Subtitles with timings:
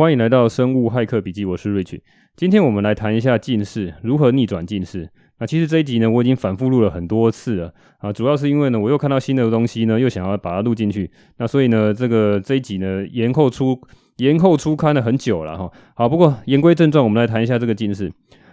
[0.00, 2.00] 欢迎来到生物骇客笔记，我是 Rich。
[2.34, 5.06] 今天我们来谈一下近视如何逆转近视。
[5.38, 11.10] 那其实这一集呢，我已经反复录了很多次了啊，主要是因为呢，我又看到新的东西呢，又想要把它录进去。
[11.36, 13.78] 那所以呢，这个这一集呢，延后出
[14.16, 15.70] 延后出刊了很久了哈。
[15.94, 18.10] 好，不过言归正传，我们来谈一下这个近视。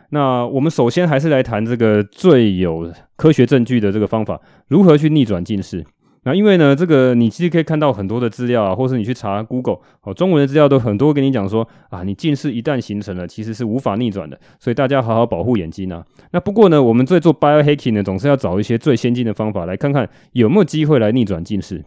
[0.10, 4.38] 那我们首先还是来谈这个最有科学证据的这个方法，
[4.68, 5.86] 如何去逆转近视。
[6.28, 16.04] 那因为呢，这个你其实可以看到很多的资料啊，或是你去查 Google 哦，中文的资料都很多跟你讲说啊，你近视一旦形成了，其实是无法逆转的，所以大家好好保护眼睛啊。
[16.32, 21.82] 那不过呢，我们在做 biohacking 呢，总是要找一些最先进的方法，来看看有没有机会来逆转近视。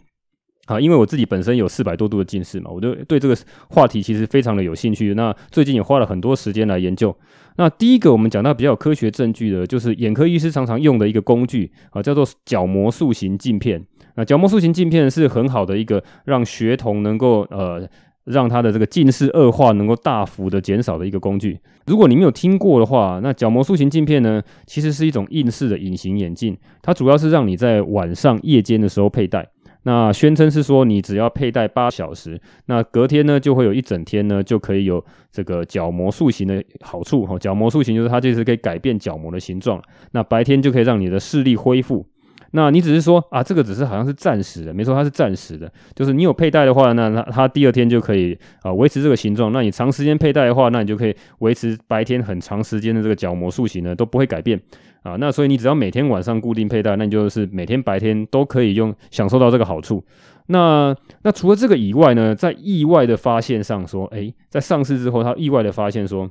[0.65, 3.37] 啊，因为我自己本身有四百多度的近视嘛，我就对这个
[3.69, 5.13] 话题其实非常的有兴趣。
[5.13, 7.15] 那最近也花了很多时间来研究。
[7.57, 13.85] 那第一个我们讲到比较科学证据的，就是眼科医师常常用的一个工具啊，叫做角膜塑形镜片。
[14.21, 17.89] 那角膜塑形镜片是很好的一个让学童能够呃
[18.25, 21.59] 让他的这个近视恶化能够大幅的减少的一个工具。
[21.87, 29.49] 如果你没有听过的话，那角膜塑形镜片呢，其实是一种硬式的隐形眼镜，它主要是让你在晚上夜间的时候佩戴。
[29.85, 37.25] 那宣称是说你只要佩戴八小时，那隔天呢就会有一整天呢就可以有这个角膜塑形的好处。
[37.25, 39.83] 哈，角膜塑形就是它就是可以改变角膜的形状，
[40.13, 42.07] 那白天就可以让你的视力恢复。
[42.53, 45.71] 那你只是说啊，这个只是好像是暂时的，没错，它是暂时的。
[45.95, 49.53] 就是你有佩戴的话，那它它第二天就可以啊维持这个形状。
[49.53, 54.61] 那你长时间佩戴的话，那你就可以维持白天很长时间的这个角膜塑形呢都不会改变
[55.03, 55.17] 啊。
[55.21, 60.05] 那所以你只要每天晚上固定佩戴，那你就是每天白天都可以用享受到这个好处。
[60.47, 66.29] 那那除了这个以外呢，在意外的发现上说，诶，在上市之后，他意外的发现说。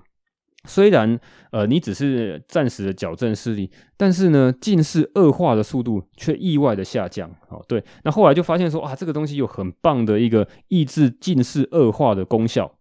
[0.66, 1.20] 虽然
[1.52, 7.30] 呃，你只是暂时的矫正视力，但是呢，近视恶化的速度却意外的下降。
[7.48, 12.72] 哦，对，那后来就发现说，啊，这个东西有很棒的一个抑制近视恶化的功效。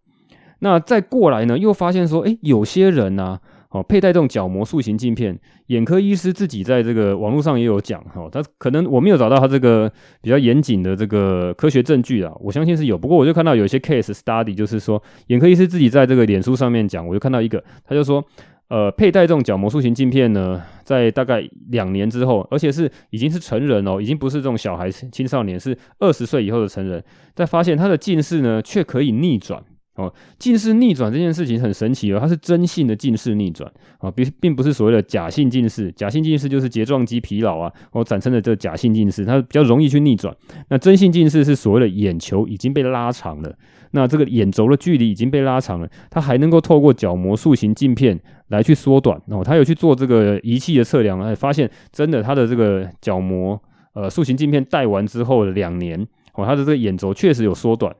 [0.59, 9.91] 那再过来呢，又发现说，诶，有些人呢、哦，佩戴这种角膜塑形镜片，眼科医师自己在这个网络上也有讲哈，他可能我没有找到他这个
[10.21, 18.25] 比较严谨的这个科学证据啊，我相信是有，不过我就看到有一些 case study，就是说眼科医师自己在这个脸书上面讲，我就看到一个，他就说，
[18.69, 27.03] 呃，佩戴这种角膜塑形镜片呢，在大概两年之后，而且是已经是成人哦，已经不是这种小孩青少年，是二十岁以后的成人，
[27.35, 29.63] 在发现他的近视呢，却可以逆转。
[29.99, 35.91] 哦，近视逆转这件事情很神奇哦，它是真性的近视逆转啊，并并不是所谓的假性近视。
[35.91, 40.33] 假性近视就是睫状肌疲劳啊，哦产生的这个假性近视，它比较容易去逆转。
[40.69, 43.53] 那真性近视是所谓的眼球已经被拉长了，
[43.91, 48.17] 那这个眼轴的距离已经被拉长了，它还能够透过角膜塑形镜片
[48.47, 49.21] 来去缩短。
[49.27, 53.61] 哦，他有去做这个仪器的测量，哎，发现真的，他的这个角膜
[53.93, 55.99] 呃塑形镜片戴完之后的两年，
[56.35, 57.93] 哦，他的这个眼轴确实有缩短。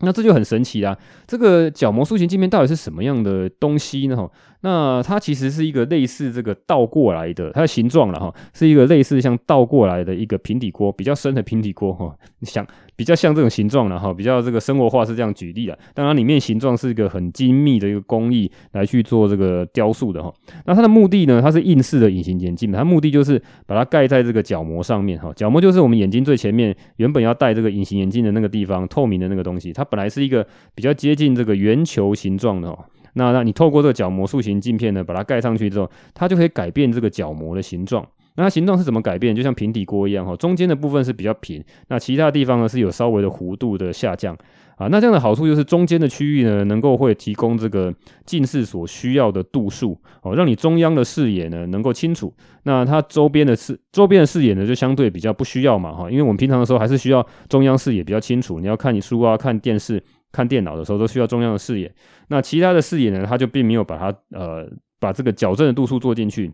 [0.00, 0.96] 那这就很神奇啦！
[1.26, 4.16] 这个角膜塑形镜片到底是什么样的东西呢？
[4.16, 4.30] 哈，
[4.60, 12.14] 那它其实是一个类似这个倒过来的，它的形状了哈，是一个类似像倒过来的一个平底锅，比较深的平底锅哈。
[12.40, 12.66] 你想。
[12.96, 15.78] 比较像这种形状了哈，比较这个生活化是这样举例的。
[15.94, 20.32] 当然里面形状是一个很精密的一个工艺来去做这个雕塑的哈。
[20.64, 25.32] 那它的目的呢，它是硬式的隐形眼镜，它目的就是把它盖在这个角膜上面哈。
[25.34, 29.72] 角膜就是我们眼睛最前面原本要戴这个隐形眼镜的那个地方，透明的那个东西。
[29.72, 32.84] 它本来是一个比较接近这个圆球形状的哈。
[33.14, 38.06] 那那你透过这个角膜塑形镜片呢，把它盖上去之后，它就可以改变这个角膜的形状。
[38.36, 39.34] 那它形状是怎么改变？
[39.34, 44.36] 就像平底锅一样哈，中间的部分是比较平，那其他地方呢是有稍微的弧度的下降
[44.76, 44.88] 啊。
[44.88, 47.92] 那这样的好处就是中间的区域呢，能够会提供这个
[48.24, 52.32] 近视所需要的度数哦，让你中央的视野呢能够清楚。
[52.64, 58.60] 那它周边的视周边的视野呢就相对比较不需要嘛哈，因为我们平常的时候还是需要中央视野比较清楚。
[58.60, 61.90] 你要看你书啊、看电视、看电脑的时候都需要中央的视野。
[62.28, 64.68] 那其他的视野呢，它就并没有把它呃
[65.00, 66.52] 把这个矫正的度数做进去。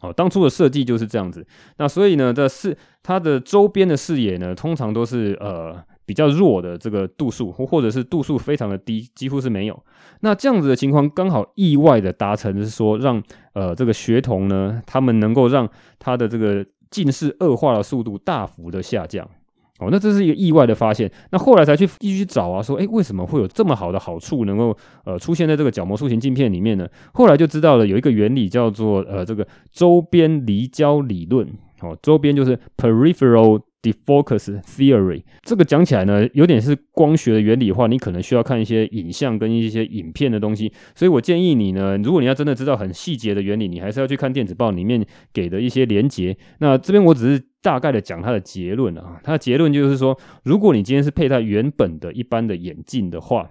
[0.00, 1.44] 哦，当初的设计就是这样子。
[1.78, 5.76] 那所以呢，这视它的周边的视野呢，通常都是呃
[6.06, 9.82] 比较弱的这个度数，或或者是度数非常的低，几乎是没有。
[10.20, 13.22] 那这样子的情况刚好意外的达成，是说让
[13.54, 15.68] 呃这个学童呢，他们能够让
[15.98, 19.28] 他的这个近视恶化的速度大幅的下降。
[19.78, 21.10] 哦，那这是一个意外的发现。
[21.30, 26.88] 那后来才去继续找啊，说，诶，为什么会有这么好的好处能够呃出现在这个角膜塑形镜片里面呢？
[27.12, 31.48] 后来就知道了有一个原理叫做呃这个周边离焦理论。
[31.80, 33.60] 哦，周边就是 peripheral。
[33.80, 40.72] Defocus theory 这个讲起来呢，有点是光学的原理的话，你可能需要看一些影像跟一些影片的东西。
[40.96, 46.36] 所以我建议你呢，如果你要真的知道很细节的原理，你还是要去看电子报里面给的一些连接。
[46.58, 53.50] 那这边我只是大概的讲它的结论啊，它的结论就是说，如果你今天是佩戴原本的一般的眼镜的话。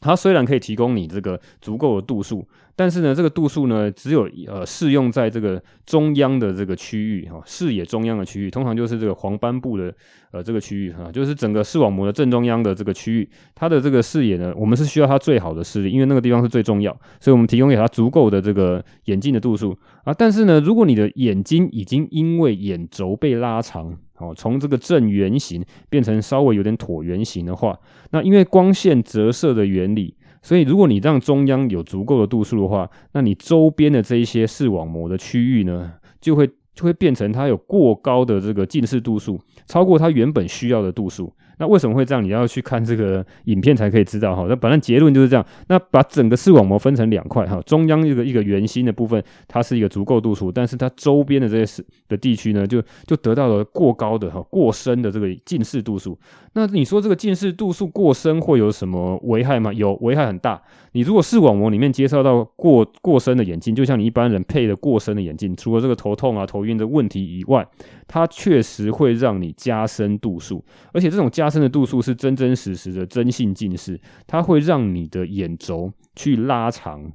[0.00, 9.94] 它虽然可以提供你这个足够的度数，但是呢，这个度数呢，只有呃适用在这个中央的这个区域哈，视野中央的区域，通常就是这个黄斑部的
[10.32, 20.14] 呃这个区域哈，就是整个视网膜的正中央的这个区域，它的这个视野呢，我们是需要它最好的视力，因为那个地方是最重要，所以我们提供给它足够的这个眼镜的度数啊。
[20.14, 27.78] 但是呢，如果你的眼睛已经因为眼轴被拉长，哦，从这个正圆形变成稍微有点椭圆形的话，
[28.10, 41.32] 那因为光线折射的原理，所以如果你让中央有足够的度数的话，那你周边的这一些视网膜的区域呢，就会就会变成它有过高的这个近视度数，超过它原本需要的度数。
[41.60, 42.24] 那为什么会这样？
[42.24, 44.46] 你要去看这个影片才可以知道哈。
[44.48, 45.46] 那反正结论就是这样。
[45.68, 56.18] 那把整个视网膜分成两块哈，中央一个一个圆心的部分，它是一个足够度数，但是它周边的这些视的地区呢，就就得到了过高的哈、过深的这个近视度数。
[56.54, 59.70] 那你说这个近视度数过深会有什么危害吗？
[59.72, 60.60] 有，危害很大。
[60.92, 67.64] 你如果视网膜里面接受到过过深的眼镜，就像你一般人配的过深的眼镜，除了这个头痛啊、头晕的问题以外，
[68.12, 77.12] 它确实会让你加深度数，而且这种加深的度数是真真实实的真性近视，它会让你的眼轴去拉长。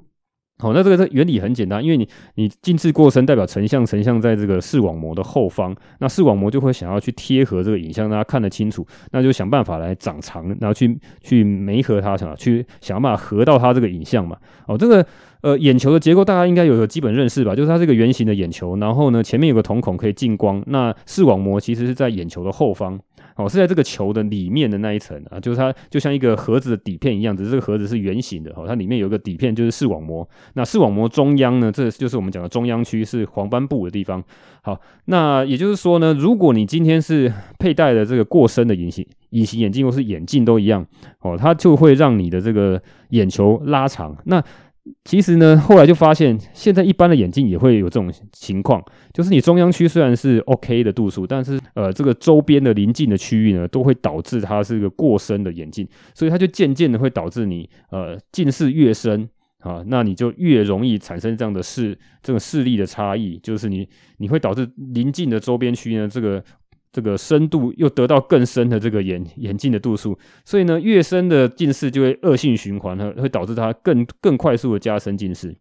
[0.60, 14.38] 好，那这个这原理很简单，因为你你近视过深，代表成像成像在这个视网膜的后方，那视网膜就会想要去贴合这个影像，让它看得清楚，那就想办法来长长，然后去去媒合它，想去想办法合到它这个影像嘛。
[14.66, 15.06] 哦，这个
[15.46, 17.56] 呃眼球的结构大家应该有个基本认识吧？
[17.56, 23.00] 就是它这个圆形的眼球，然后呢前面有个瞳孔可以进光，那视网膜其实是在眼球的后方。
[23.38, 28.50] 哦，是在这个球的里面的那一层啊，就是它就像一个盒子的底片一样，只是这个盒子是圆形的。
[28.56, 30.26] 哦，它里面有一个底片，就是视网膜。
[30.54, 34.24] 那视网膜中央呢，这就是我们讲的中央区，是黄斑部的地方。
[34.62, 40.86] 好，那也就是说呢，如果你今天是佩戴的这个过深的隐形隐形眼镜或是眼镜都一样，
[41.20, 44.16] 哦，它就会让你的这个眼球拉长。
[44.28, 44.42] 那
[45.04, 48.84] 其实呢，后来就发现，现在一般的眼镜也会有这种情况，
[49.14, 59.28] 就是你中央区虽然是 OK 的度数，但是呃，这个周边的邻近的区域呢，都会导致它是一个过深的眼镜，所以它就渐渐的会导致你呃近视越深
[59.60, 63.88] 啊，那你就越容易产生这样的视这个视力的差异，就是你
[64.18, 66.44] 你会导致邻近的周边区呢这个。
[66.96, 75.54] 这个深度又得到更深的这个眼眼镜的度数，所以呢，越深的近视就会恶性循环，会导致它更更快速的加深近视。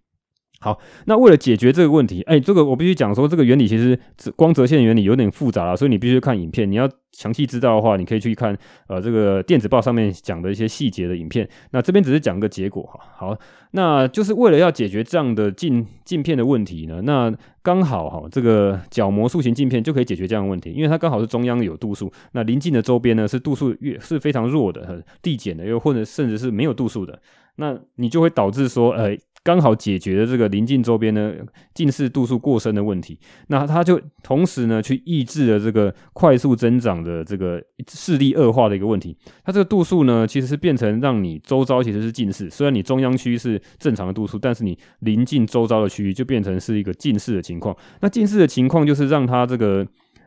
[0.61, 3.99] 好，那为了解决这个问题，哎，这个我必须讲说，这个原理其实
[4.37, 6.71] 光泽线原理有点复杂了，所以你必须看影片。
[6.71, 8.57] 你要详细知道的话，你可以去看
[8.89, 11.47] 呃这个电子报上面讲的一些细节的影片。
[11.73, 13.01] 那这边只是讲个结果哈。
[13.19, 13.39] 好，
[13.73, 17.31] 那就是为了要解决这样的镜镜片的问题呢，那
[17.65, 27.19] 刚好哈这个角膜塑形镜片就可以解决这样的问题，因为它刚好是中央有度数，那邻近的周边呢是度数越是非常弱的、递减的，又或者甚至是没有度数的，
[27.57, 29.17] 那你就会导致说，呃。
[29.47, 31.31] 刚好解决了这个邻近周边呢
[31.75, 33.19] 近视度数过深的问题，
[33.49, 39.15] 那它就同时呢去抑制了这个快速增长的这个视力恶化的一个问题。
[39.45, 47.77] 它这个度数呢其实是变成让你周遭其实是近视，虽然你中央区是正常的度数，但是你邻近周遭的区域就变成是一个近视的情情况。
[48.01, 49.87] 那近视的情况就是让它这个。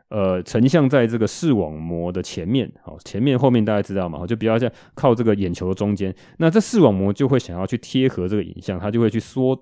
[0.09, 4.25] 呃，成像在这个视网膜的前面，好，前面后面大家知道嘛？
[4.25, 9.53] 就比较像靠这个眼球的中间，那这视网膜就会想要去贴合这个影像，它就会去缩，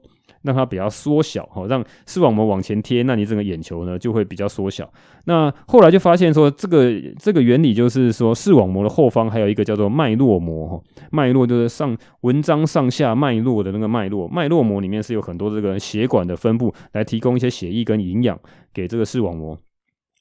[0.46, 4.90] 让它比较缩小，哈，让视网膜往前贴，那你整个眼球呢就会比较缩小。
[5.26, 18.40] 那后来就发现说，这个这个原理就是说，视网膜的后方还有一个叫做脉络膜，哈，脉络就是上文章上下脉络的那个脉络，脉络膜里面是有很多这个血管的分布，来提供一些血液跟营养
[18.72, 19.58] 给这个视网膜。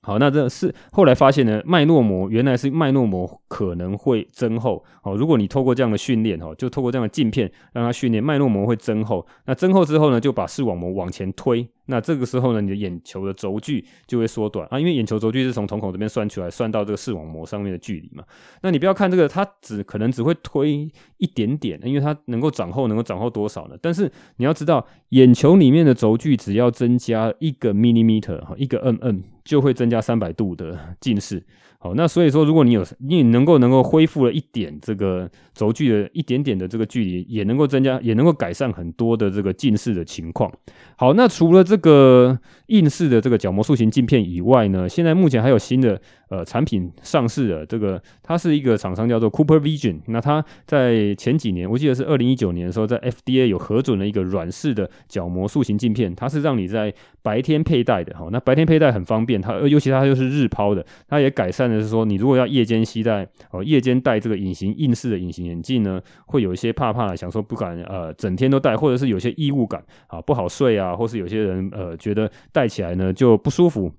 [0.05, 4.85] 好，那这是后来发现呢，脉络膜原来是脉络膜可能会增厚。
[5.03, 9.27] 好，如果你透过这样的训练，哈，就透过这样的镜片让它训练，脉络膜会增厚。
[9.47, 11.67] 那增厚之后呢，就把视网膜往前推。
[11.87, 18.23] 那这个时候呢，你的眼球的轴距就会缩短啊，因为眼球轴距是从瞳孔这边算出来，算到这个视网膜上面的距离嘛。
[18.61, 23.77] 那你不要看这个，它只可能只会推一点点，因为它能够长厚，能够长厚多少呢？
[23.81, 31.45] 但是你要知道，眼球里面的轴距只要增加一个 millimeter 哈，一个 mm 就会增加三百度的近视。
[31.79, 40.51] 好，那所以说，如果你有你能够能够恢复了一点这个轴距的一点点的这个距离，也能够增加，也能够改善很多的这个近视的情况。
[40.97, 46.01] 好，那除了这个硬式的这个角膜塑形镜片以外呢，现在目前还有新的
[46.35, 50.01] 呃产品上市的，这个它是一个厂商叫做 Cooper Vision。
[50.07, 58.17] 那它在前几年，我记得是二零一九年的时候，在 FDA 有核准了一个软式的角膜塑形镜片，它是让你在白天佩戴的。
[58.17, 61.65] 好，那白天佩戴很方便，它尤其它又是日抛的，它也改善。
[61.69, 73.91] 的是说，你如果要夜间携带哦，夜间戴这个隐形硬式的隐形眼镜呢，会有一些怕怕的，想说不敢呃整天都戴，或者是有些异物感啊不好睡啊，或是有些人呃觉得戴起来呢就不舒服。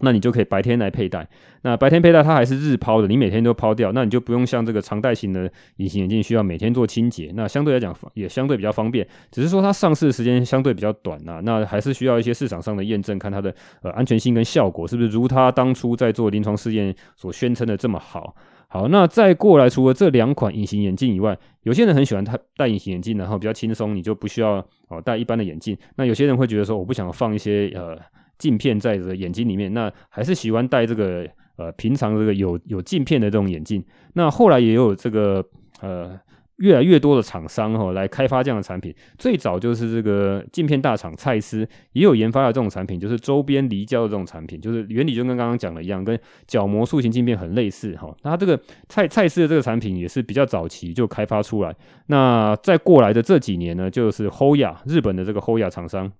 [0.00, 1.26] 那你就可以白天来佩戴。
[1.62, 7.32] 那白天佩戴它还是日抛的，你每天都抛掉，那你就不用像这个常戴型的隐形眼镜需要每天做清洁。
[7.34, 11.40] 那相对来讲也相对比较方便，只是说它上市的时间相对比较短呐。
[11.42, 18.36] 那还是需要一些市场上的验证，看它的呃安全性跟效果是不是如它当初在做临床试验所宣称的这么好。
[18.68, 25.76] 好，那再过来，除了这两款隐形眼镜以外，有些人很喜欢它戴隐形眼镜，然后比较轻松，你就不需要哦戴一般的眼镜。
[25.96, 27.98] 那有些人会觉得说，我不想放一些呃。
[28.38, 31.26] 镜片在这个眼睛里面，那还是喜欢戴这个
[31.56, 33.84] 呃平常这个有有镜片的这种眼镜。
[34.14, 35.44] 那后来也有这个
[35.80, 36.18] 呃
[36.56, 38.94] 越来越多的厂商哈、哦、来开发这样的产品。
[39.18, 48.16] 最早就是这个镜片大厂蔡司也有研发了这种产品，就是周边离焦的这种产品，就是原理就跟刚刚讲的一样，跟角膜塑形镜片很类似哈、哦。
[48.22, 51.74] 那它这个蔡蔡司的这个产品也是比较早期就开发出来。
[52.06, 56.10] 那在过来的这几年呢，就是 Hoya 日本的这个 Hoya 厂商。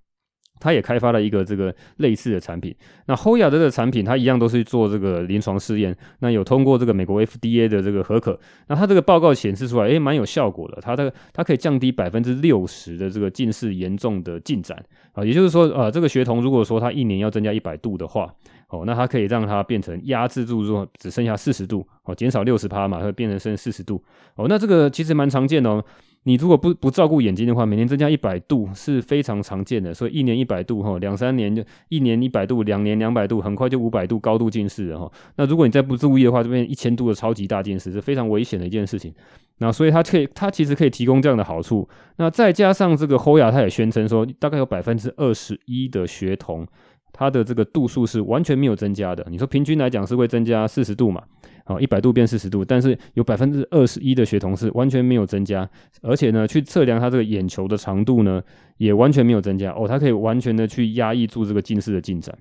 [0.59, 2.75] 他也开发了一个这个类似的产品。
[3.05, 8.39] 那 Hoya 的这个产品，它一样都是做这个临床试验，那有通过这个美国 FDA 的这个核可。
[8.67, 10.79] 那它这个报告显示出来，诶，蛮有效果的。
[10.81, 14.77] 它这个它可以降低百分之六十的这个近视严重的进展
[15.13, 18.33] 啊，也就是说，呃，这个学童如果说他一年要增加一百度的话，
[18.69, 24.03] 哦，那它可以让它变成压制住说只剩下四十度，哦，减少六十趴嘛，会变成剩四十度。
[24.35, 25.83] 哦，那这个其实蛮常见的哦。
[26.27, 29.93] 你如果不不照顾眼睛的话，每年增加一百度是非常常见的。
[29.93, 35.09] 所以一年一百度哈，两三年就一年一百度，两年两百度，很快就五百度高度近视了哈。
[35.37, 39.13] 那如果你再不注意的话，这边一千度的超级大近视是非常危险的一件事情。
[39.59, 41.87] 那所以它可以，它其实可以提供这样的好处。
[42.17, 46.67] 那再加上这个 Hoya，它也宣称说，大概有百分之二十一的学童，
[47.13, 49.25] 他的这个度数是完全没有增加的。
[49.29, 51.23] 你说平均来讲是会增加四十度嘛？
[51.67, 55.69] 好，一百度变四十度，但是有百分之二十一的学童是完全没有增加，
[56.01, 58.41] 而且呢，去测量他这个眼球的长度呢，
[58.77, 62.33] 也完全没有增加哦，它可以完全的去压抑住这个近视的进展。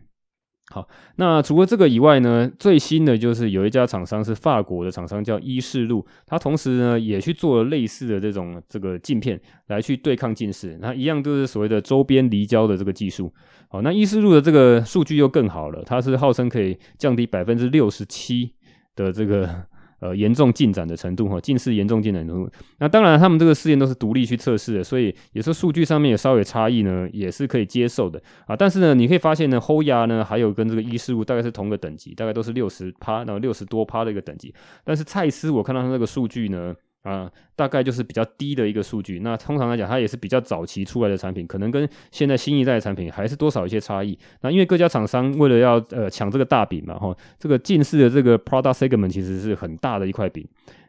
[0.70, 13.32] 好，那除了这个以外呢，最新的就是有一家厂商是法国的厂商叫依视路，它同时呢也去做了类似的这种这个镜片来去对抗近视，那一样都是所谓的周边离焦的这个技术。
[13.68, 18.52] 好，那依视路的这个数据又更好了，它是号称可以降低百分之六十七。
[18.96, 19.48] 的这个
[20.00, 22.50] 呃严重进展的程度哈，近视严重进展程度。
[22.78, 28.56] 那当然，他们这个试验都是独立去测试的，所以有时候数据上面有稍微差异呢，也是可以接受的啊。
[28.56, 34.52] 但是呢，你可以发现呢，Hoya 呢，还有跟这个依视物大概是同个等级，大概都是六十趴，然后六十多趴的一个等级。
[34.84, 36.74] 但是蔡司我看到他那个数据呢。
[37.06, 39.20] 啊，大概就是比较低的一个数据。
[39.20, 44.18] 那通常来讲，它也是比较早期出来的产品，可能跟现在新一代的产品还是多少一些差异。
[44.40, 50.44] 那因为各家厂商为了要呃抢这个大饼嘛，哈，这个近视的这个 product segment 其实是很大的一块饼。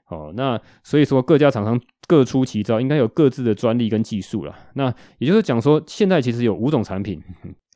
[0.07, 4.55] 哦，那所以说各家厂商各出奇招，应该有各自的专利跟技术了。
[4.73, 7.21] 那也就是讲说，现在其实有五种产品。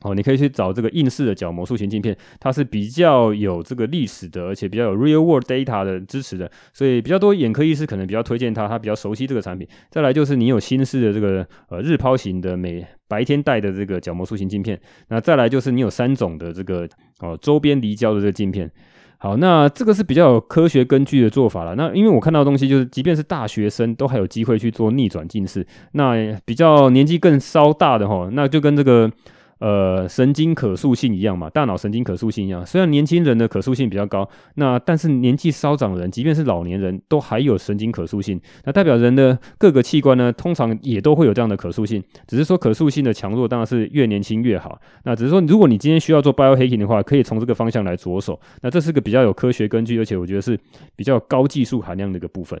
[0.02, 9.68] 哦，你可以去找这个硬式的角膜塑形镜片，它是比较有这个历史的，而且比较有 real world data 的支持的，所以比较多眼科医师可能比较推荐它，它比较熟悉这个产品。
[9.90, 16.88] 再来就是你有新式的这个呃日抛型的每白天戴的这个角膜塑形镜片，那再来就是你有三种的这个
[17.20, 18.68] 哦周边离焦的这个镜片。
[19.18, 21.76] 好，那这个是比较有科学根据的做法了。
[21.76, 29.08] 那因为我看到的东西就是，即便是大学生都还有机会去做逆转近视，那比较年纪更稍大的哈，那就跟这个。
[29.62, 32.66] 呃，神经可塑性一样嘛，大脑神经可塑性一样。
[32.66, 38.40] 虽然年轻人的可塑性比较高，那但是年纪稍长的人，即便是老年人都还有神经可塑性。
[38.64, 42.02] 那代表人的各个器官呢，通常也都会有这样的可塑性。
[42.26, 44.80] 只是说可塑性的强弱当然是越年轻越好。
[45.04, 48.40] 那只是说，如果你今天需要做 biohacking 的话，可以从这个方向来着手。
[48.62, 50.58] 那这是个比较有科学根据，而且我觉得是
[50.96, 52.60] 比较高技术含量的一个部分。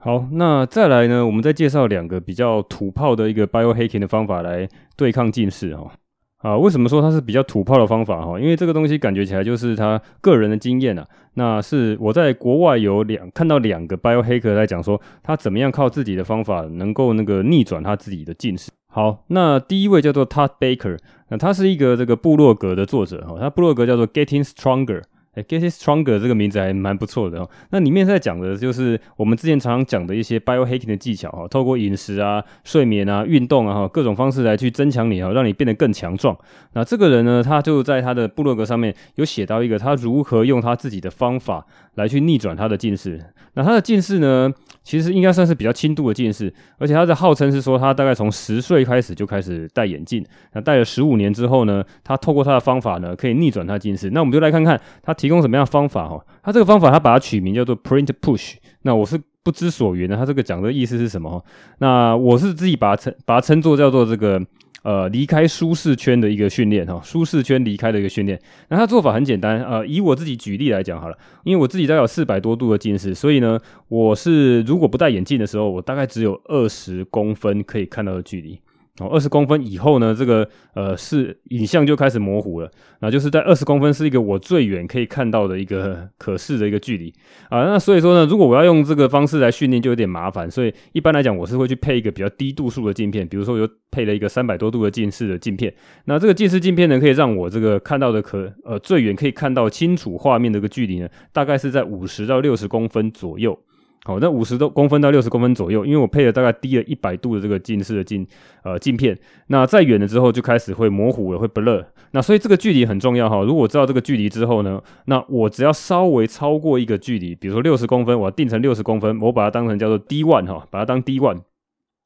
[0.00, 5.92] 好，那再来呢，我们再介绍两个比较土炮的一个 biohacking 的方法来对抗近视哈。
[6.40, 8.40] 啊，为什么说它是比较土炮的方法哈？
[8.40, 11.06] 因为这个东西感觉起来就是他个人的经验啊。
[11.34, 18.70] 那是我在国外有两看到两个 biohacker 在讲说，他怎么样靠自己的方法能够那个逆转他自己的近视。
[18.88, 25.02] 好，那第一位叫做 Todd Baker，那他是一个这个部落格的作者哈，他部落格叫做 Getting Stronger。
[25.44, 27.50] Get Stronger 这个名字还蛮不错的哦。
[27.70, 36.36] 那里面在讲的就是我们之前常常讲的一些 biohacking 的技巧哈，透过饮食啊、睡眠啊、运动啊哈，各种方式来去增强你哈，让你变得更强壮。
[36.72, 43.20] 那这个人呢，他就在他的部落格上面有写到一个他如何用他自己的方法来去逆转他的近视。
[43.54, 54.10] 那他的近视呢，其实应该算是比较轻度的近视，而且他的号称是说他大概从十岁开始就开始戴眼镜，那戴了十五年之后呢，他透过他的方法呢，可以逆转他近视。
[54.10, 56.24] 那我们就来看看他提供什么样的方法哈。
[56.42, 61.44] 他这个方法他把它取名叫做 Print Push，那我是不知所云的，他这个讲的意思是什么？
[61.78, 64.40] 那我是自己把它称把它称作叫做这个。
[64.82, 68.40] 呃，离开舒适圈的一个训练哈，舒适圈离开的一个训练。
[68.68, 78.58] 那他做法很简单，呃，以我自己举例来讲好了，因为我自己大概有四百多度的近视，所以呢，我是如果不戴眼镜的时候，我大概只有二十公分可以看到的距离。
[79.00, 82.70] 哦，二十公分以后呢，这个呃是影像就开始模糊了。
[83.00, 87.12] 那就是在二十公分是一个我最远可以看到的一个可视的一个距离
[87.48, 87.64] 啊。
[87.64, 90.50] 那所以说呢，如果我要用这个方式来训练，就有点麻烦。
[90.50, 95.72] 所以一般来讲，我是会去配一个比较低度数的镜片，比如说我就配了一个三百多度的近视的镜片。
[96.04, 103.58] 那这个近视镜片呢，可以让我这个看到的可呃最远可以看到清楚画面的一个距离呢，大概是在五十到六十公分左右。
[104.04, 108.26] 好，那五十多公分到六十公分左右，因为我配了大概低了一百度的这个近视的镜
[108.64, 109.16] 呃镜片，
[109.48, 111.84] 那再远了之后就开始会模糊了，会 blur。
[112.12, 113.42] 那所以这个距离很重要哈。
[113.42, 121.40] 如果我知道这个距离之后呢，那我只要稍微超过一个距离，比如说六十公分，我要定成六十公分，我把它当成叫做 D one 哈，把它当 D one。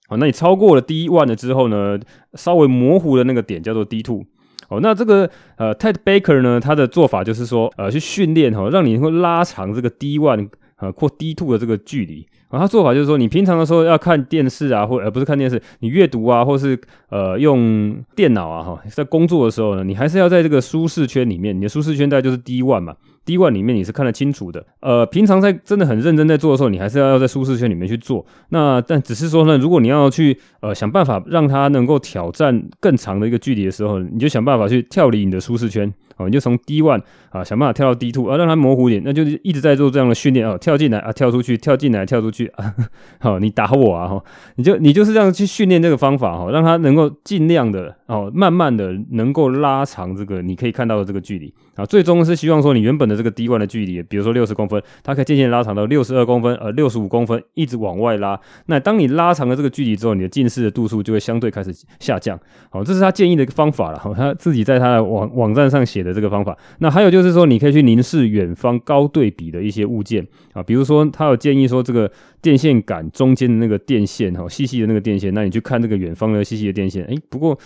[0.09, 2.01] 好，那你超过了 D one 了之后呢，
[2.35, 4.25] 稍微模糊的那个点叫做 D two。
[4.69, 10.49] 好，那这个呃 Ted Baker 呢，他的做法就是说呃去训练哈，让你能够拉长这个 D one。
[10.79, 16.79] 呃，或 D two 的这个距离啊，他做法就是说，你平常的时候要看电视啊，或而不是看电视，你阅读啊，或是
[17.11, 24.65] 呃用电脑啊，哈，在工作的时候呢，你还是要在这个舒适圈里面，你的舒适圈大概就是 D one 嘛，D one 里面你是看得清楚的。
[24.81, 28.25] 呃，平常在真的很认真在做的时候，你还是要要在舒适圈里面去做。
[28.51, 35.93] 那但只是说呢，如果你要去呃想办法让它能够挑战更长的一个距离的时候，你就想办法去跳离你的舒适圈。
[36.17, 42.75] 哦，你就从 D one 啊想办法跳到 D two，啊让它模糊一点，那就是一直在做这样的训练啊，跳进来啊跳出去，跳进来跳出去啊，
[43.21, 44.23] 好，你打我啊哈，
[44.57, 58.39] 你就你就是这样去训练这个方法哈，让它能够尽量的哦，慢慢的能够拉长这个你可以看到的这个距离啊，最终是希望说你原本的这个 D one 的距离，比如说六十公分，它可以渐渐拉长到六十二公分，呃六十五公分，一直往外拉。
[58.67, 62.39] 那当你拉长了这个距离之后，你的近视的度数就会相对开始下降。
[62.71, 72.09] 好，这是他建议的一个方法了，他自己在他的网网站上写的这个方法，那还有就是说，你可以去凝视远方高对比的一些物件啊，比如说他有建议说，这个
[72.43, 77.59] 电线杆中间的那个电线哈，细细的那个电线，那你去看这个远方的细细的电线，哎，不过。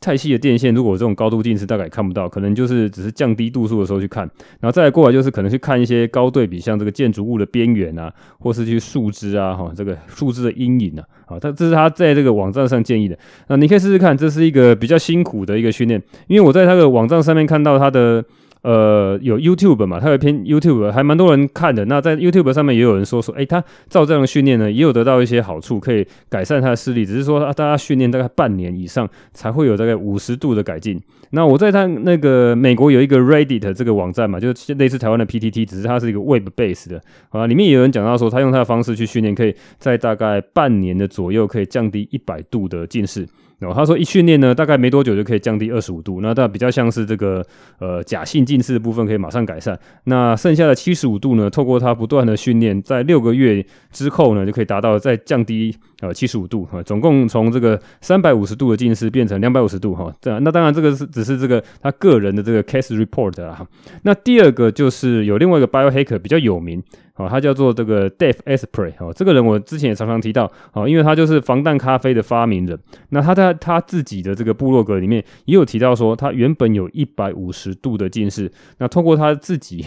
[0.00, 4.22] 太细的电线，如果这种高度近视大概看不到，可能就是只是降低度数的时候去看，
[4.60, 13.18] 然后再过来就是可能去看一些高对比，像这个建筑物的边缘啊，或是去树枝啊，哈，这个树枝的阴影啊，啊，他这是他在这个网站上建议的，
[13.48, 18.24] 那你可以试试看，这是一个比较辛苦的一个训练，因为我在他的网站上面看到他的。
[18.62, 19.98] 呃，有 YouTube 嘛？
[19.98, 21.84] 他有一篇 YouTube，还蛮多人看的。
[21.86, 27.04] 那在 YouTube 上面也有人说说，诶、欸，他照这样的训练呢，也有得到一些好处，可以改善他的视力。
[27.04, 31.00] 只是说，大家训练大概半年以上，才会有大概五十度的改进。
[31.30, 37.46] 那我在他那个美国有一个 Reddit 这个网站嘛，就是类似台湾的 PTT，只是它是一个 Web base 的啊。
[37.46, 43.26] 里面也有人讲到说，他用他的方式去训练，可以在大概半年的左右，可以降低一百度的近视。
[43.64, 47.44] 哦，他说一训练呢，大概没多久就可以降低二十五度，那它比较像是这个
[47.78, 63.66] 呃假性近视的部分可以马上改善，那剩下的七十五度呢，透过他不断的训练，在六个月之后呢，就可以达到再降低呃七十五度啊，总共从这个三百五十度的近视变成两百五十度哈，这样，那当然这个是只是这个他个人的这个 case report 啊，
[64.02, 66.82] 那第二个就是有另外一个 biohacker 比较有名。
[67.14, 72.78] 哦，他叫做这个 Dave Asprey 哦，这个人我之前也常常提到哦，因为他就是防弹咖啡的发明人。
[73.10, 79.84] 那他在他自己的这个部落格里面也有提到说，他原本有一百五十度的近视，那通过他自己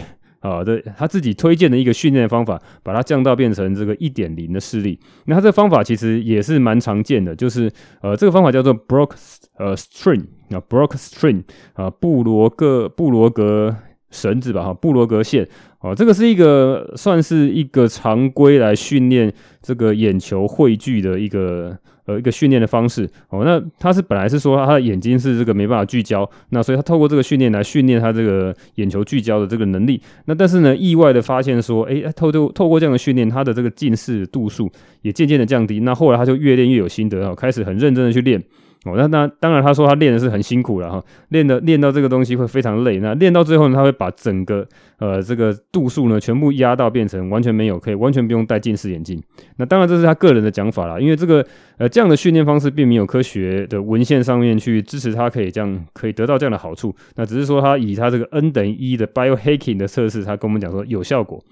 [0.48, 4.98] 啊的他自己推荐的一个训练方法，把它降到变成这个一点零的视力。
[5.24, 9.10] 那他这个方法其实也是蛮常见的，就是呃这个方法叫做 Brock
[9.58, 11.42] 呃 String 啊 Brock String
[11.74, 13.74] 啊布罗格布罗格
[14.10, 15.48] 绳子吧哈布罗格线。
[15.80, 19.32] 哦，这个是一个算是一个常规来训练
[19.62, 23.08] 这个眼球汇聚的一个呃一个训练的方式。
[23.28, 30.00] 哦，那他是本来是说他的眼睛是这个没办法聚焦，那所以他透过这个训练来训练他这个眼球聚焦的这个能力。
[30.24, 34.70] 那但是呢，意外的发现说，哎，透过透过这样的训练，他的这个近视度数
[35.02, 35.80] 也渐渐的降低。
[35.80, 38.42] 那后来他就越练越有心得，哦，开始很认真的去练。
[38.86, 42.98] 哦，那那当然，他说他练的是很辛苦了哈，练的练到这个东西会非常累。
[43.00, 44.66] 那练到最后呢，他会把整个
[44.98, 49.20] 呃这个度数呢全部压到变成完全没有，可以完全不用戴近视眼镜。
[49.56, 51.44] 那当然这是他个人的讲法啦，因为这个
[51.78, 56.94] 呃这样的训练方式并没有科学的文献上面去支持他可以这样可以得到这样的好处。
[57.16, 61.42] 那只是说他以他这个 N 等于一的 biohacking 的测试，他跟我们讲说有效果。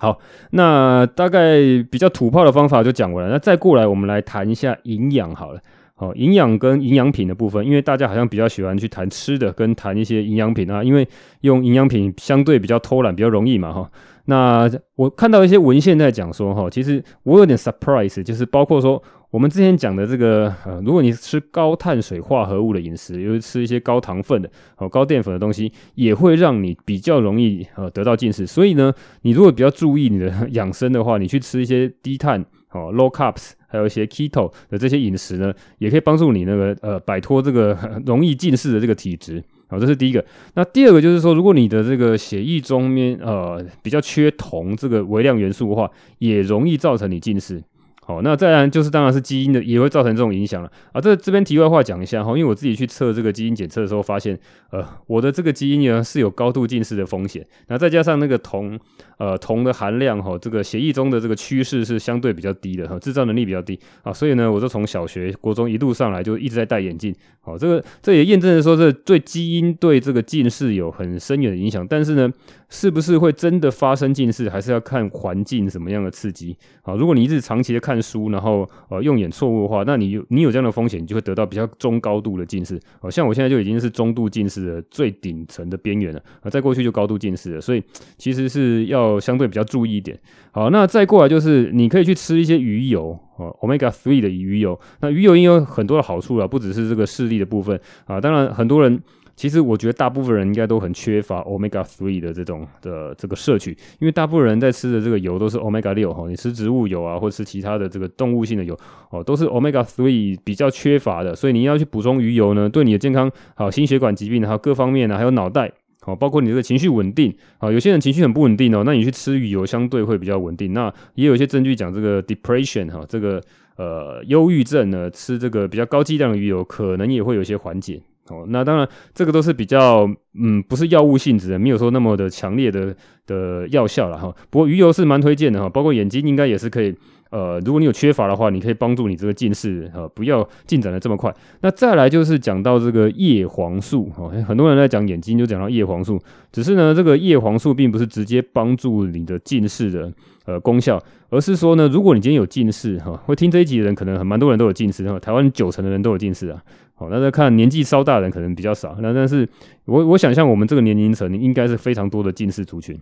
[0.00, 0.16] 好，
[0.52, 1.56] 那大概
[1.90, 3.32] 比较土炮的方法就讲完了。
[3.32, 5.60] 那再过来，我们来谈一下营养好了。
[6.00, 11.06] 好，营养跟营养品的部分，因为大家好像比较喜欢去谈吃的，跟谈一些营养品啊，因为
[11.40, 13.90] 用营养品相对比较偷懒，比较容易嘛，哈。
[14.26, 28.46] 那我看到一些文献在讲说，哈，其实我有点 surprise，就是包括说我们之前讲的这个，呃，如果你吃高碳水化合物的饮食，尤其吃一些高糖分的、哦高淀粉的东西，也会让你比较容易呃得到近视。
[28.46, 37.76] 所以呢，你如果比较注意你的 养生的话，你去吃一些低碳哦 low carbs，还有一些 keto 的这些饮食呢，也可以帮助你那个呃摆脱这个
[38.06, 39.42] 容易近视的这个体质。
[39.70, 40.24] 好，这是第一个。
[40.54, 47.62] 那第二个就是说，如果你的这个血液中面呃比较缺铜这个微量元素的话，也容易造成你近视。
[48.08, 50.98] 好，那再然就是当然是基因的也会造成这种影响了啊。
[50.98, 54.38] 这这边题外话讲一下哈，因为我自己去测这个基因检测的时候，发现
[54.70, 57.46] 呃我的这个基因呢是有高度近视的风险。
[57.66, 58.80] 那再加上那个铜
[59.18, 67.14] 呃铜的含量哈，这个血液中的这个趋势是相对比较低的哈，制造能力比较低啊，所以呢，我就从小学、国中一路上来就一直在戴眼镜。
[67.42, 71.86] 好，这个这也验证了说这对基因对这个近视有很深远的影响。
[71.86, 72.30] 但是呢，
[72.70, 76.56] 是不是会真的发生近视，还是要看环境什么样的刺激。
[76.82, 77.98] 好，如果你一直长期的看。
[78.00, 82.78] 书，然后呃用眼错误的话，那你有你有这样的风险，你就会得到比较中高度的近视。
[83.00, 87.60] 哦，像我现在就已经是中度近视的最顶层的边缘了啊，再过去就高度近视了。
[87.60, 87.82] 所以
[88.16, 90.16] 其实是要相对比较注意一点。
[90.52, 94.78] 好，那再过来就是你可以去吃一些鱼油哦，Omega three 的鱼油。
[95.00, 99.02] 那鱼油也有很多的好处啊，不只是这个视力的部分啊，当然很多人。
[99.38, 103.70] 其实我觉得大部分人应该都很缺乏 omega three 的这种的这个摄取，
[104.00, 108.76] 因为大部分人在吃的这个油都是 omega 六哈，你吃植物油啊，或者是其他的这个动物性的油
[109.10, 115.70] 哦，都是 omega three 比较缺乏的，所以你要去补充鱼油呢，对你的健康好，心血管疾病还有各方面呢，还有脑袋
[116.00, 120.72] 好，包括你这个情绪稳定啊，有些人情绪很不稳定哦，那你去吃鱼油相对会比较稳定。
[120.72, 123.40] 那也有一些证据讲这个 depression 哈，这个
[123.76, 128.00] 呃忧郁症呢，吃这个比较高剂量的鱼油可能也会有一些缓解。
[128.30, 130.08] 哦，那当然，这个都是比较，
[130.40, 132.94] 嗯，不是药物性质的，没有说那么的强烈的
[133.26, 134.34] 的药效了哈。
[134.50, 136.94] 不过鱼油是蛮推荐的哈，包括眼睛应该也是可以，
[137.30, 141.34] 呃，如果你有缺乏的话，你可以帮助你这个近视哈，不要进展的这么快。
[141.60, 146.18] 那再来就是讲到这个叶黄素哦，很多人在讲眼睛就讲到叶黄素，
[146.52, 150.12] 只是呢，这个叶黄素并不是直接帮助你的近视的
[150.46, 156.62] 呃功效，而是说呢，如果你今天有近视哈，会听这一集的人可能很蛮多人都有近视哈，台湾九成的人都有近视啊。
[156.98, 159.48] 好，那再看年纪稍大的人可能比较少，那但是
[159.84, 163.00] 我我想象我们这个年龄层应该是非常多的近视族群。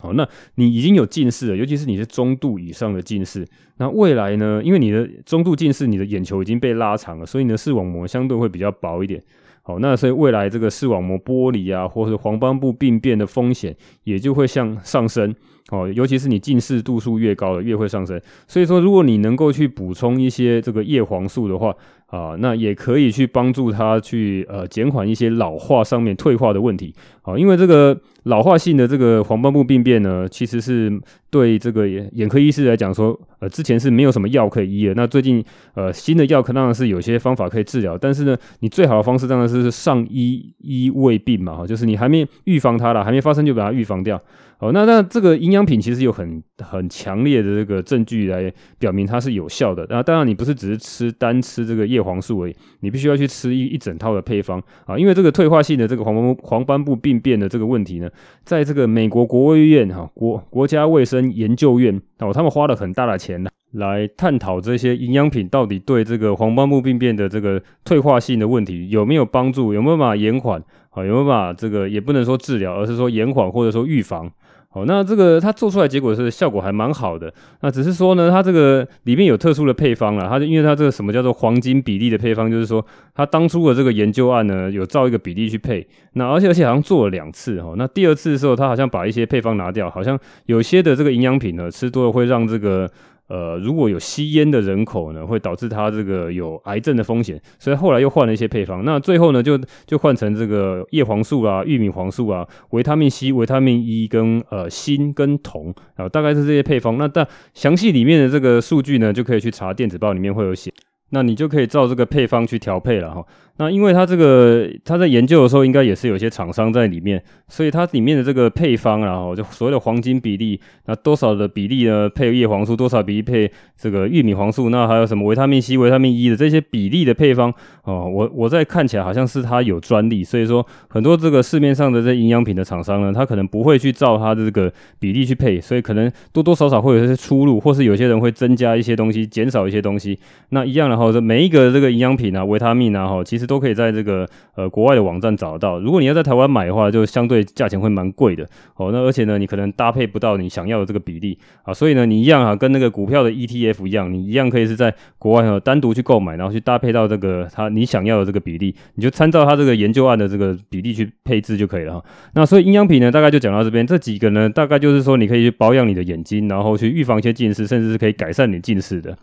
[0.00, 4.60] 好，那你已经有近视了，尤其是你是中度以上的近视，那未来呢？
[4.64, 9.22] 因为你的中度近视，你的眼球已经被拉长了，所以你的视网膜相对会比较薄一点。
[9.62, 15.32] 好，那所以未来这个视网膜剥离啊，或者黄斑部病变的风险也就会向上升。
[15.70, 18.20] 哦，尤其是你近视度数越高的，越会上升。
[18.46, 21.74] 所以说，如果你能够去补充一些这个叶黄素的话，
[22.06, 26.92] 啊，那也可以去帮助它去呃减缓一些老化上面退化的问题。
[27.22, 30.90] 好，因为这个老化性的这个黄斑部病变呢，其实是
[31.30, 34.94] 对这个眼科医师来讲说，呃，之前是没有什么药可以医的。
[34.94, 44.20] 那最近呃新的药可当然是有些方法可以治疗，但是呢，你最好的方式当然是上医医未病嘛，哈，就是你还没预防它了，还没发生就把它预防掉。
[44.60, 49.86] 好，那那这个营养品其实有很很强烈的这个证据来表明它是有效的。
[49.88, 58.10] 那当然你不是只是吃单吃这个叶黄素而已，你必须要去吃一一整套的配方啊，因为这个退化性的这个黄斑黄斑部病变的这个问题呢，
[58.44, 63.42] 在这个美国国卫院哈国国家卫生研究院哦，他们花了很大的钱
[63.72, 74.30] 来探讨这些营养品到底对这个黄斑部病变的这个退化性的问题有没有帮助，有没有办法延缓啊，有没有办法这个也不能说治疗，而是说延缓或者说预防。
[74.72, 77.32] 好，那这个它做出来结果是效果还蛮好的。
[77.60, 80.28] 那只是说呢，它这个里面有特殊的配方了。
[80.28, 85.84] 它就因为它这个什么叫做黄金比例的配方，就是说它当初的这个研究案呢，有照一个比例去配。
[86.12, 87.74] 那而且而且好像做了两次哈。
[87.76, 92.88] 那第二次的时候，它好像把一些配方拿掉，好像有些的这个营养品呢，吃多了会让这个。
[93.30, 98.84] 呃，如果有吸烟的人口呢，会导致他这个有癌症的风险，所以后来又换了一些配方。
[98.84, 106.98] 那最后呢，就就换成这个叶黄素啊、玉米黄素啊、维他命 C、维他命 E 跟呃锌跟铜啊，大概是这些配方。
[106.98, 110.72] 那但详细里面的这个数据呢，就可以去查电子报里面会有写。
[111.12, 113.24] 那你就可以照这个配方去调配了哈。
[113.60, 122.08] 那因为它这个它在研究的时候，应该也是有些厂商在里面，所以它里面的这个配方，然后就所谓的黄金比例，那多少的比例呢？
[122.08, 124.70] 配叶黄素，多少比例配这个玉米黄素？
[124.70, 127.52] 那还有什么维他命 C、维他命 E 的这些比例的配方
[127.84, 128.08] 哦？
[128.08, 140.18] 我我在看起来好像是它有专利，所以说很多这个市面上的这营养品的厂商呢，他可能不会去照它的这个比例去配，所以可能多多少少会有一些出入，或是有些人会增加一些东西，减少一些东西。
[140.48, 143.49] 那一样的话，这每一个这个营养品啊，维他命啊，哈，其实。
[143.50, 145.80] 都可以在这个呃国外的网站找得到。
[145.80, 148.90] 如果你要在台湾买的话，就相对价钱会蛮贵的哦。
[148.92, 151.74] 那而且呢，你可能搭配不到你想要的这个比例啊。
[151.74, 162.04] 所以呢，你一样啊，跟那个股票的 ETF 一样，你一样可以是在国外哈单独去购买，然后去搭配到这个它你想要的这个比例，你就参照它这个研究案的这个比例去配置就可以了哈。
[162.34, 163.80] 那所以营养品呢，大概就讲到这边。
[163.90, 169.16] 这几个呢，大概就是说你可以去保养你的眼睛，然后去预防一些近视，甚至是可以改善你近视的。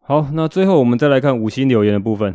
[0.00, 2.34] 好，那最后我们再来看五星留言的部分。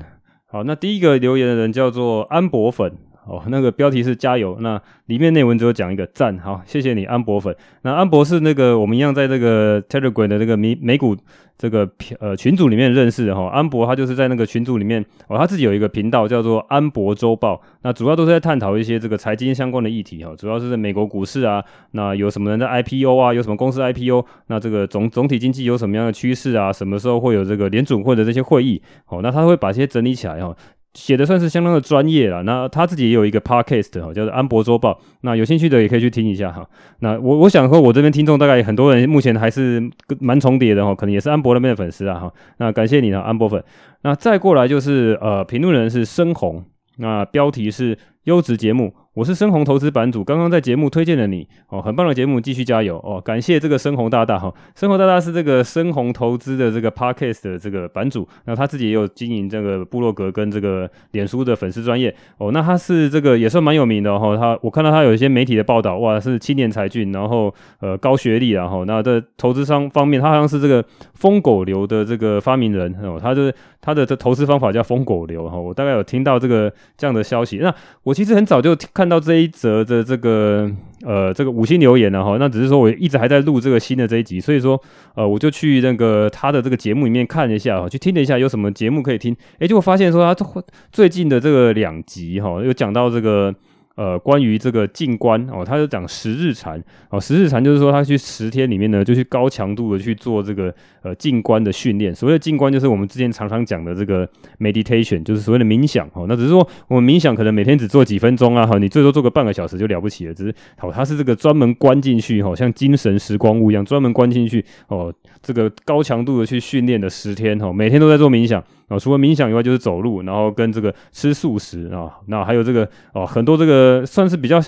[0.50, 2.96] 好，那第一个留言的人叫做安博粉。
[3.28, 7.56] 哦，那个标题是加油，那里面内文只有讲一个赞，好，谢谢你安博粉。
[7.82, 11.16] 那安博是那个我们一样在这个 Telegram 的这个美美股。
[11.60, 21.64] 这个呃群组里面认识的哈，安博他就是在那个群组里面哦，他自己有一个频道叫做安博周报，那主要都是在探讨一些这个财经相关的议题哈，主要是在美国股市啊，
[21.94, 30.56] 那有什么人在 IPO 啊，有什么公司 IPO，那这个总总体经济有什么样的趋势啊，什么时候会有这个联准会的这些会议，哦，那他会把这些整理起来哈。
[30.98, 36.68] 写的算是相当的专业了，那他自己也有一个 podcast 哈，叫做安博周报，那有兴趣的也可以去听一下哈。
[37.02, 39.80] 那我我想说我这边听众大概很多人目前还是
[40.20, 42.34] 蛮重叠的哈，可能也是安博那边的粉丝啊哈。
[42.58, 43.64] 那感谢你呢，安博粉。
[44.02, 46.66] 那再过来就是呃，评论人是深红，
[46.98, 48.92] 那标题是优质节目。
[49.18, 53.20] 我是深红投资版主，刚刚在节目推荐了你哦，很棒的节目，继续加油哦！
[53.20, 79.08] 感谢这个深红大大哈，深红大大是这个深红投资的这个 podcast 的这个版主，那他自己也有经营这个部落格跟这个脸书的粉丝专业哦，那他是这个也算蛮有名的哈、哦，他我看到他有一些媒体的报道，哇，是青年才俊，然后呃高学历然后那在投资商方面，他好像是这个疯狗流的这个发明人哦，他就是他的这投资方法叫疯狗流哈，我大概有听到这个这样的消息，那我其实很早就看。
[79.08, 80.70] 到这一则的这个
[81.06, 84.78] 呃这个五星留言了哈，那只是说我一直还在录这个新的这一集，所以说
[85.16, 93.56] 呃我就去那个他的这个节目里面看了一下哈，去听了一下有什么节目可以听，诶，结果发现说他最近的这个两集哈，有讲到这个。
[93.98, 96.80] 呃，关于这个静观哦，他就讲十日禅
[97.10, 102.14] 哦，十日禅就是说他去十天里面呢，就去高强度的去做这个呃静观的训练。
[102.14, 104.30] 所谓的静观，就是我们之前常常讲的这个
[104.60, 106.28] meditation，就是所谓的冥想哦。
[106.30, 110.34] 那只是说我们冥想可能每天只做几分钟啊，哈，你最多做个半个小时就了不起了。
[110.34, 118.64] 只是好，他是这个专门关进去哈，像精神时光屋一样，专门关进去哦，这个高强度的去训练的十天哈，每天都在做冥想。
[118.88, 124.62] 啊，除了冥想以外，就是走路，然后跟这个吃素食啊，那还有这个哦，很多这个算是比较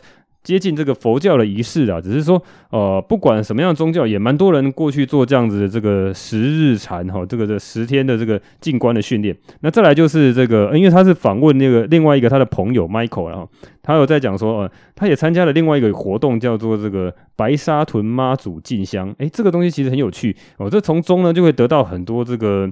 [0.43, 2.01] 接近这个佛教的仪式啊。
[2.01, 9.33] 只是说，呃，不管什么样宗教，也蛮多人过去做这样子的这个十日禅哈，这个这十天的这个静观的训练。
[9.61, 13.49] 那再来就是这个，因为他是访问那个另外一个他的朋友 Michael，然后
[13.81, 19.15] 他有在讲说，呃，他也参加了另外一个活动，叫做这个白沙屯妈祖进香。
[19.19, 22.69] 诶，这个东西其实很有趣哦，这从中呢就会得到很多这个。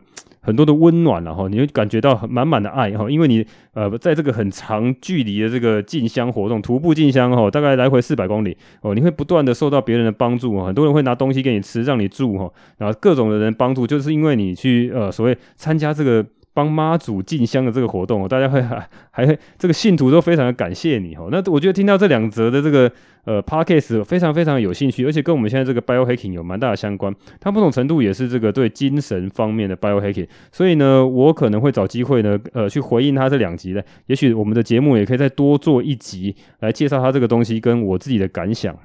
[0.48, 16.26] 很多的温暖了哈，你会感觉到满满的爱哈，因为你呃在这个很长距离的这个进香活动，徒步进香哈，大概来回四百公里哦，你会不断的受到别人的帮助，很多人会拿东西给你吃，让你住哈，然后各种的人帮助，就是因为你去呃所谓参加这个。
[16.58, 21.30] 帮妈祖进香的这个活动，大家会 还还这个信徒都非常的感谢你哦。
[21.32, 22.92] 那我觉得听到这两则的这个
[23.26, 27.14] 呃 podcast 非常非常有兴趣，而且跟我们现在这个 biohacking 有蛮大的相关。
[27.40, 30.28] 它不同程度也是这个对精神方面的 biohacking。
[30.52, 33.86] 所以呢，我可能会找机会呢，呃，去回应他这两集的。
[34.08, 38.76] 也许我们的节目也可以再多做一集来介绍他这个东西跟我自己的感想。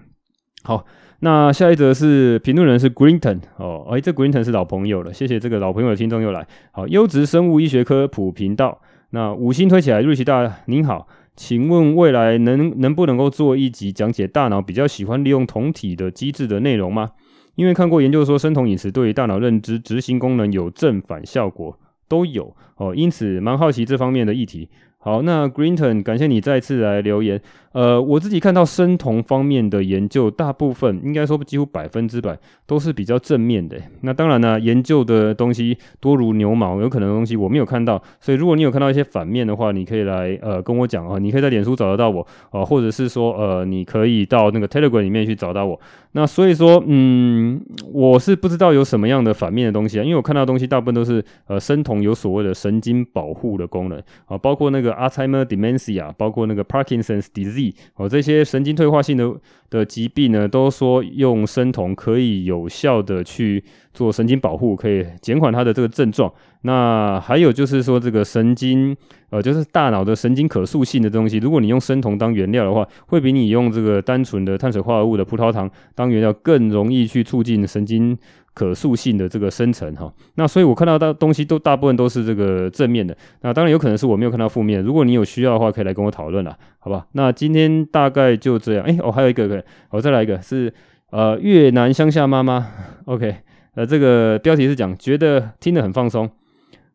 [0.63, 0.85] 好。
[1.25, 6.45] 那下一则是评论人是 Greenton 哦，哎，这 Greenton 是老朋友了，谢谢这个老朋友的听众又来。
[6.73, 8.81] 好，优质生物医学科普频道，
[9.11, 11.07] 那五星推起来，瑞奇大您好，
[11.37, 17.13] 请问未来能能不能够做一集讲解大脑比较喜欢利用酮体的机制的内容吗？
[17.55, 24.69] 因为看过研究说生酮饮食对于大脑认知、执行功能有正反效果都有哦，因此蛮好奇这方面的议题。
[24.99, 27.41] 好，那 Greenton，感谢你再次来留言。
[27.73, 33.77] 呃，我自己看到生酮方面的研究，大部分应该说几乎百分之百都是比较正面的。
[34.03, 38.01] 那当然呢，研究的东西多如牛毛，有可能的东西我没有看到。
[38.21, 45.79] 所以如果你有看到一些反面的话，你可以来呃跟我讲啊，你可以在脸书找得到我啊、或者是说呃，你可以到那个 Telegram 里面去找到我。
[46.15, 47.61] 那所以说，嗯，
[47.93, 54.93] 我是不知道有什么样的反面的东西啊，因为我看到的东西大部分都是呃生酮有所谓的神经保护的功能啊，包括那个。
[54.93, 57.62] Alzheimer dementia，包括那个 Parkinson's disease，
[57.97, 59.35] 哦，这些神经退化性的
[59.69, 66.33] 的疾病呢，都说用生酮可以有效的去做神经保护，可以减缓它的这个症状。
[66.63, 68.97] 那还有就是说，这个神经，
[69.31, 78.17] 呃，就是大脑的神经可塑性的东西，如果你用生酮当原料的话，会比你用这个单纯的碳水化合物的葡萄糖当原料更容易去促进神经。
[78.55, 84.83] 可塑性的这个生成哈，那所以我看到的东西都大部分都是这个正面的，那当然有可能是我没有看到负面。
[84.83, 87.07] 如果你有需要的话，可以来跟我讨论啦，好吧？
[87.13, 88.85] 那今天大概就这样。
[88.85, 90.73] 哎、我、哦、还有一个，我、再来一个是
[91.11, 92.69] 呃越南乡下妈妈
[93.07, 93.37] ，OK，
[93.75, 96.29] 呃这个标题是讲觉得听得很放松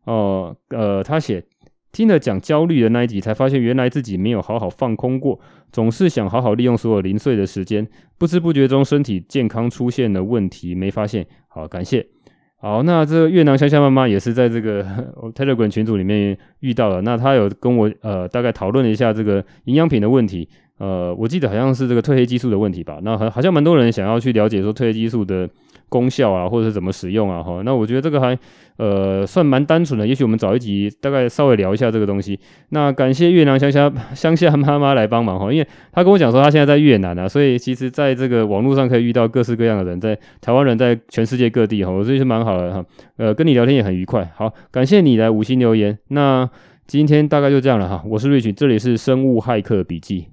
[0.04, 1.44] 哦，呃他写。
[1.90, 5.40] 听了讲焦虑的那一集，才发现原来自己没有好好放空过，
[5.72, 7.84] 总是想好好利用所有零碎的时间，
[8.18, 11.26] 不知不觉中身体健康出现了问题，没发现。
[11.48, 12.06] 好，感谢。
[12.60, 14.84] 好，那这个越南乡下妈妈也是在这个
[15.34, 22.98] Telegram 群组里面遇到了，那她有跟我呃大概讨论了一下这个营养品的问题，呃，我记得好像是这个褪黑激素的问题吧。
[23.02, 25.48] 那好好像蛮多人想要去了解说褪黑激素的。
[25.88, 27.42] 功效啊，或者是怎么使用啊？
[27.42, 28.38] 哈，那我觉得这个还
[28.76, 30.06] 呃算蛮单纯的。
[30.06, 32.38] 也许我们找一集，大概稍微聊一下这个东西。
[32.70, 42.84] 那感谢越南乡下乡下妈妈来帮忙哈，因为他跟我讲说他现在在越南啊，所以其实在这个网络上可以遇到各式各样的人，在台湾人在全世界各地哈，我觉得是蛮好的哈。
[43.16, 44.30] 呃，跟你聊天也很愉快。
[44.36, 45.98] 好，感谢你来五星留言。
[46.08, 46.48] 那
[46.86, 50.28] 今天大概就这样了哈，我是瑞群这里是生物骇客笔记。